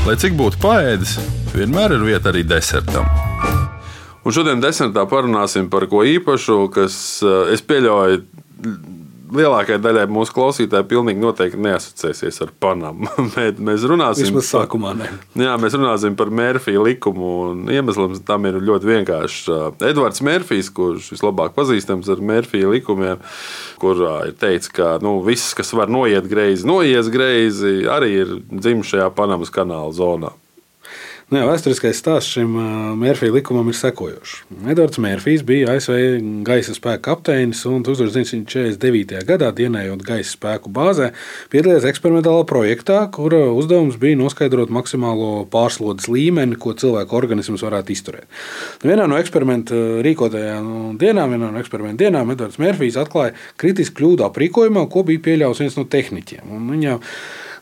Lai 0.08 0.14
cik 0.16 0.38
būtu 0.40 0.62
paēdis, 0.64 1.18
vienmēr 1.52 1.98
ir 1.98 2.04
vieta 2.08 2.30
arī 2.32 2.46
desertam. 2.48 3.10
Un 4.24 4.32
šodien 4.32 4.62
desertā 4.64 5.04
parunāsim 5.04 5.66
par 5.68 5.84
ko 5.92 6.06
īpašu, 6.08 6.56
kas, 6.72 6.96
eh, 7.28 7.52
es 7.52 7.60
pieļauju, 7.60 8.22
lielākajai 9.34 9.82
daļai 9.82 10.06
mūsu 10.12 10.34
klausītāji 10.36 10.88
pilnīgi 10.90 11.22
noteikti 11.22 11.60
neasociēsies 11.62 12.40
ar 12.46 12.54
Panamu. 12.64 13.10
mēs 13.68 13.86
runāsim 13.90 14.30
Vismaz 14.30 14.50
sākumā 14.54 14.94
ne. 14.98 15.10
Jā, 15.40 15.58
mēs 15.62 15.76
runāsim 15.78 16.16
par 16.20 16.32
Mērfija 16.34 16.84
likumu. 16.84 17.30
Iemesls 17.74 18.24
tam 18.28 18.48
ir 18.50 18.60
ļoti 18.64 18.92
vienkāršs. 18.92 19.52
Edvards 19.90 20.24
Mērfijs, 20.26 20.72
kurš 20.76 21.12
vislabāk 21.16 21.56
pazīstams 21.58 22.10
ar 22.14 22.24
Mērfija 22.32 22.72
likumiem, 22.72 23.22
kurā 23.82 24.18
ir 24.30 24.36
teikts, 24.40 24.72
ka 24.74 24.96
nu, 25.04 25.18
viss, 25.26 25.56
kas 25.58 25.74
var 25.78 25.92
noiet 25.92 26.28
greizi, 26.30 26.68
noies 26.68 27.12
greizi, 27.14 27.80
arī 27.92 28.12
ir 28.24 28.36
dzimis 28.52 28.94
šajā 28.94 29.12
Panamas 29.18 29.54
kanāla 29.54 29.96
zonā. 29.96 30.34
Nu, 31.28 31.42
jā, 31.42 31.44
vēsturiskais 31.44 31.98
stāsts 32.00 32.38
šim 32.38 32.54
Mērfija 33.02 33.34
likumam 33.36 33.68
ir 33.68 33.76
sekojošs. 33.76 34.46
Edvards 34.72 35.00
Mērfijs 35.04 35.42
bija 35.44 35.74
ASV 35.74 35.98
gaisa 36.48 36.72
spēka 36.72 37.02
kapteinis 37.10 37.66
un 37.68 37.82
1949. 37.84 39.26
gadā 39.28 39.50
dienējot 39.58 40.06
gaisa 40.08 40.32
spēku 40.32 40.72
bāzē, 40.72 41.10
piedalījās 41.52 41.90
eksperimentālā 41.90 42.46
projektā, 42.48 43.02
kura 43.12 43.42
uzdevums 43.52 43.98
bija 44.00 44.16
noskaidrot 44.22 44.72
maksimālo 44.72 45.42
pārslodzes 45.52 46.08
līmeni, 46.08 46.56
ko 46.56 46.72
cilvēku 46.80 47.20
organisms 47.20 47.66
varētu 47.68 47.92
izturēt. 47.98 48.32
Vienā 48.88 49.10
no 49.12 49.20
eksperimenta 49.20 49.82
rīkotajām 50.08 50.96
dienām, 51.02 51.36
vienā 51.36 51.52
no 51.52 51.60
eksperimenta 51.60 52.06
dienām, 52.06 52.32
Edvards 52.38 52.56
Mērfijs 52.64 53.02
atklāja 53.04 53.36
kritisku 53.60 54.00
kļūdu 54.00 54.30
aprīkojumā, 54.30 54.88
ko 54.96 55.04
bija 55.12 55.26
pieļāvis 55.28 55.66
viens 55.66 55.76
no 55.76 55.84
tehniķiem. 55.92 56.48
Un 56.56 56.72
viņa 56.72 56.96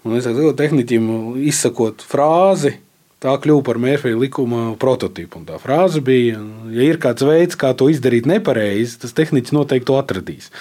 Un 0.05 0.13
es 0.13 0.21
saku, 0.27 0.51
tehniķim 0.53 1.05
izsakot 1.49 2.03
frāzi, 2.05 2.75
Tā 3.25 3.33
kļuva 3.41 3.63
par 3.65 3.79
Mērfija 3.81 4.17
likuma 4.21 4.75
prototypu. 4.77 5.39
Un 5.41 5.47
tā 5.47 5.57
frāze 5.57 5.97
bija, 6.05 6.37
ja 6.69 6.85
ir 6.85 6.99
kāds 7.01 7.25
veids, 7.25 7.57
kā 7.57 7.71
to 7.73 7.87
izdarīt 7.89 8.27
nepareizi, 8.29 8.99
tas 9.01 9.15
tehniķis 9.17 9.55
noteikti 9.55 9.87
to 9.89 9.95
atradīs. 9.97 10.51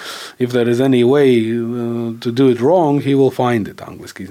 If 0.40 0.54
there 0.56 0.70
is 0.72 0.80
any 0.80 1.02
way 1.04 1.42
uh, 1.52 2.14
to 2.24 2.32
do 2.32 2.48
it 2.48 2.62
wrong, 2.64 3.02
he 3.04 3.12
will 3.14 3.34
find 3.34 3.68
it. 3.68 3.84
Angliski. 3.84 4.30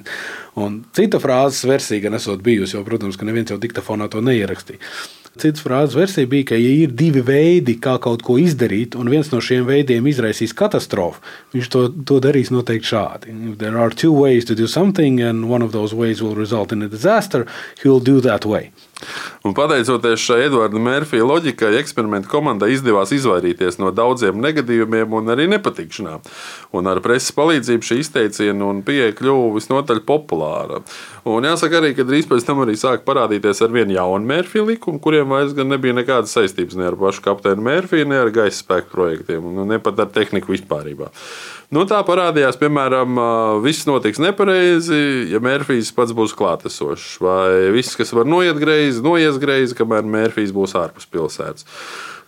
Un 0.57 0.81
cita 0.97 1.21
frāzes 1.21 1.67
versija 1.69 2.07
gan 2.07 2.17
esot 2.17 2.41
bijusi, 2.41 2.73
jo, 2.73 2.81
protams, 2.87 3.19
ka 3.21 3.29
neviens 3.29 3.53
jau 3.53 3.59
diktafonā 3.61 4.09
to 4.09 4.23
neierakstīja. 4.25 4.81
Cits 5.41 5.63
frāzes 5.65 5.95
versija 5.97 6.29
bija, 6.29 6.51
ka, 6.51 6.57
ja 6.61 6.73
ir 6.83 6.91
divi 6.93 7.23
veidi, 7.25 7.73
kā 7.81 7.95
kaut 8.01 8.21
ko 8.25 8.35
izdarīt, 8.37 8.93
un 8.99 9.09
viens 9.09 9.31
no 9.33 9.39
šiem 9.41 9.65
veidiem 9.65 10.05
izraisīs 10.11 10.53
katastrofu, 10.53 11.23
viņš 11.55 11.69
to, 11.73 11.81
to 12.05 12.19
darīs 12.21 12.51
noteikti 12.53 12.91
šādi. 12.91 13.33
If 13.49 13.57
there 13.57 13.79
are 13.81 13.89
two 13.89 14.13
ways 14.13 14.45
to 14.45 14.53
do 14.53 14.67
something, 14.67 15.19
and 15.25 15.49
one 15.49 15.65
of 15.65 15.71
those 15.71 15.95
ways 15.97 16.21
will 16.21 16.35
result 16.37 16.71
in 16.71 16.85
a 16.85 16.87
disaster, 16.87 17.47
he 17.81 17.89
will 17.89 17.99
do 17.99 18.21
that 18.21 18.45
way. 18.45 18.69
Un 19.43 19.55
pateicoties 19.57 20.23
šai 20.23 20.45
Edvarda 20.47 20.79
Mērfija 20.79 21.25
loģikai, 21.27 21.73
eksperimentu 21.79 22.31
komandai 22.31 22.71
izdevās 22.75 23.11
izvairīties 23.15 23.79
no 23.81 23.91
daudziem 23.95 24.39
negadījumiem 24.43 25.13
un 25.19 25.33
arī 25.33 25.49
nepatikšanām. 25.51 26.23
Un 26.73 26.89
ar 26.89 27.01
preses 27.03 27.33
palīdzību 27.35 27.89
šī 27.89 27.99
izteiciena 28.03 28.69
un 28.69 28.83
pieeja 28.87 29.15
kļuva 29.17 29.53
visnotaļ 29.57 30.03
populāra. 30.07 30.81
Un 31.27 31.47
jāsaka 31.47 31.79
arī, 31.79 31.93
ka 31.95 32.05
drīz 32.07 32.27
pēc 32.27 32.47
tam 32.47 32.63
arī 32.63 32.75
sāka 32.79 33.05
parādīties 33.07 33.63
ar 33.63 33.73
vienu 33.75 33.95
jaunu 33.97 34.27
Mērfija 34.27 34.65
likumu, 34.67 35.01
kuriem 35.03 35.31
vairs 35.31 35.55
gan 35.57 35.71
nebija 35.71 35.95
nekādas 35.95 36.35
saistības 36.35 36.79
ne 36.79 36.89
ar 36.89 36.99
pašu 36.99 37.23
kapteini 37.23 37.63
Mērfiju, 37.63 38.07
ne 38.11 38.21
ar 38.23 38.31
gaisa 38.35 38.59
spēku 38.59 38.91
projektiem, 38.91 39.43
un 39.47 39.67
ne 39.69 39.79
pat 39.83 40.01
ar 40.03 40.11
tehniku 40.15 40.51
vispārībā. 40.55 41.11
Nu, 41.73 41.87
tā 41.89 41.97
parādījās, 42.05 42.57
piemēram, 42.61 43.17
viss 43.63 43.87
notiks 43.89 44.19
nepareizi, 44.21 44.97
ja 45.31 45.39
Mērfijs 45.41 45.89
pats 45.95 46.13
būs 46.13 46.35
klātesošs, 46.37 47.15
vai 47.23 47.71
viss, 47.73 47.95
kas 47.97 48.13
var 48.13 48.27
noiet 48.29 48.59
greizi, 48.61 48.92
noies 49.01 49.39
greizi, 49.41 49.77
kamēr 49.79 50.05
Mērfijs 50.05 50.53
būs 50.55 50.75
ārpus 50.77 51.09
pilsētas. 51.09 51.65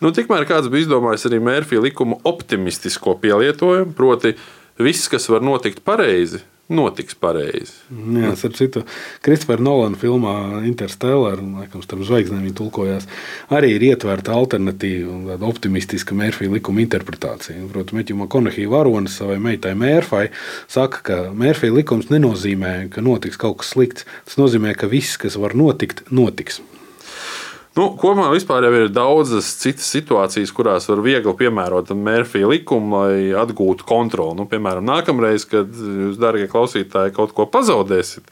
Nu, 0.01 0.12
tikmēr 0.15 0.48
kāds 0.50 0.72
bija 0.72 0.88
izdomājis 0.88 1.27
arī 1.29 1.39
Mērfija 1.43 1.84
likuma 1.84 2.17
optimistisko 2.27 3.15
pielietojumu, 3.22 3.93
proti, 3.95 4.34
viss, 4.81 5.10
kas 5.12 5.29
var 5.31 5.45
notikt 5.45 5.84
pareizi, 5.86 6.41
notiks 6.72 7.15
pareizi. 7.22 7.74
Jā, 7.91 8.31
ar 8.34 8.53
citu 8.57 8.81
Kristofera 9.25 9.62
Nolana 9.62 10.00
filmā 10.01 10.34
Interstellar, 10.65 11.41
laikam, 11.41 11.84
starp 11.86 12.05
zvaigznēm 12.07 12.45
viņa 12.48 12.57
tulkojās, 12.57 13.07
arī 13.53 13.75
ir 13.75 13.86
ietverta 13.91 14.34
alternatīva 14.34 15.19
tāda 15.31 15.50
optimistiska 15.50 16.17
Mērfija 16.17 16.53
likuma 16.55 16.81
interpretācija. 16.86 17.67
Protams, 17.72 18.00
Meķu 18.00 18.17
Makonahija 18.24 18.72
varonis 18.74 19.19
savai 19.19 19.38
meitai 19.43 19.75
Mērfai 19.77 20.27
saka, 20.65 21.03
ka 21.05 21.19
Mērfija 21.38 21.75
likums 21.75 22.10
nenozīmē, 22.13 22.77
ka 22.93 23.05
notiks 23.05 23.39
kaut 23.41 23.62
kas 23.62 23.75
slikts. 23.75 24.10
Tas 24.25 24.39
nozīmē, 24.41 24.74
ka 24.79 24.89
viss, 24.89 25.19
kas 25.22 25.38
var 25.41 25.53
notikt, 25.57 26.05
notiks. 26.10 26.63
Nu, 27.75 27.89
kopumā 28.00 28.29
ir 28.32 28.88
daudzas 28.96 29.50
citas 29.60 29.89
situācijas, 29.91 30.53
kurās 30.55 30.86
var 30.88 31.01
viegli 31.03 31.34
piemērot 31.36 31.89
Mērfija 31.91 32.48
likumu, 32.48 33.01
lai 33.01 33.17
atgūtu 33.36 33.84
kontroli. 33.88 34.38
Nu, 34.39 34.46
piemēram, 34.48 34.86
nākamreiz, 34.88 35.44
kad 35.51 35.67
jūs, 35.75 36.15
darbie 36.15 36.48
klausītāji, 36.48 37.12
kaut 37.17 37.34
ko 37.36 37.44
pazaudēsiet, 37.51 38.32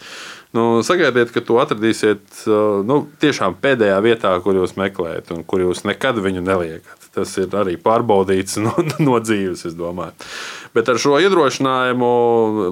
nu, 0.56 0.80
sagaidiet, 0.88 1.34
ka 1.36 1.44
to 1.44 1.60
atradīsiet 1.60 2.46
nu, 2.88 3.02
tiešām 3.20 3.58
pēdējā 3.60 3.98
vietā, 4.06 4.32
kur 4.46 4.62
jūs 4.62 4.78
meklējat, 4.80 5.34
un 5.36 5.44
kur 5.44 5.66
jūs 5.66 5.84
nekad 5.90 6.24
viņu 6.24 6.44
neliekat. 6.46 7.10
Tas 7.14 7.36
ir 7.38 7.52
arī 7.60 7.76
pārbaudīts 7.76 8.56
no, 8.64 8.72
no 9.04 9.20
dzīves, 9.20 9.66
es 9.68 9.76
domāju. 9.76 10.16
Bet 10.74 10.88
ar 10.88 11.02
šo 11.02 11.20
iedrošinājumu 11.20 12.14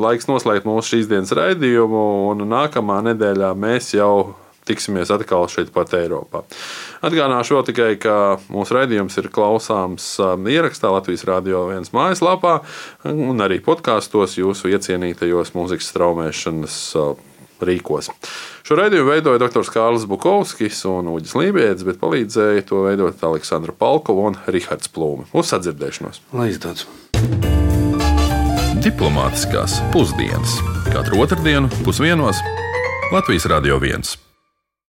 laiks 0.01 0.31
noslēgt 0.31 0.69
mūsu 0.69 0.95
šīs 0.95 1.11
dienas 1.11 1.35
raidījumu, 1.35 2.05
un 2.31 2.47
nākamā 2.47 3.01
nedēļā 3.11 3.51
mēs 3.59 3.91
jau 3.99 4.39
tiksimies 4.67 5.11
atkal 5.13 5.47
šeit 5.51 5.71
pat 5.73 5.93
Eiropā. 5.97 6.43
Atgādināšu 7.05 7.57
vēl 7.57 7.65
tikai, 7.71 7.89
ka 8.01 8.15
mūsu 8.51 8.77
raidījums 8.77 9.17
ir 9.21 9.31
klausāms 9.33 10.13
um, 10.21 10.47
ierakstā 10.49 10.91
Latvijas 10.93 11.25
Rādio 11.27 11.65
1 11.73 11.91
mājaslapā 11.95 12.59
un 13.09 13.41
arī 13.43 13.61
podkāstos 13.63 14.37
jūsu 14.39 14.71
iecienītajos 14.75 15.55
mūzikas 15.57 15.91
straumēšanas 15.93 16.79
uh, 16.99 17.13
rīkos. 17.65 18.09
Šo 18.65 18.77
raidījumu 18.79 19.11
veidoja 19.11 19.41
dr. 19.41 19.65
Kārlis 19.73 20.07
Bukovskis 20.09 20.83
un 20.89 21.11
Uģis 21.13 21.35
Lībijams, 21.37 21.85
bet 21.87 22.01
palīdzēja 22.01 22.65
to 22.69 22.85
veidot 22.87 23.21
Aleksandra 23.27 23.75
Palkova 23.77 24.31
un 24.31 24.39
Rihards 24.47 24.91
Plūme. 24.93 25.27
Uz 25.33 25.53
sadzirdēšanos! 25.53 26.23
Lai 26.37 26.51
izdodas! 26.53 26.87
Diplomātiskās 28.81 29.77
pusdienas 29.93 30.57
katru 30.89 31.21
otrdienu 31.21 31.69
pusdienos 31.85 32.41
Latvijas 33.13 33.45
Radio 33.51 33.77
1. 33.77 34.30